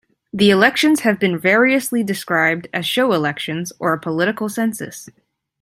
The 0.33 0.49
elections 0.49 1.01
have 1.01 1.19
been 1.19 1.37
variously 1.37 2.01
described 2.03 2.67
as 2.73 2.87
show 2.87 3.13
elections 3.13 3.71
or 3.77 3.93
a 3.93 3.99
political 3.99 4.49
census. 4.49 5.07